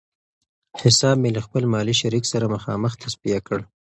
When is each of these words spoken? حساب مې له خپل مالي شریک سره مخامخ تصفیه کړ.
حساب 0.81 1.15
مې 1.21 1.29
له 1.35 1.41
خپل 1.45 1.63
مالي 1.73 1.95
شریک 2.01 2.23
سره 2.31 2.51
مخامخ 2.55 2.91
تصفیه 3.03 3.39
کړ. 3.47 3.59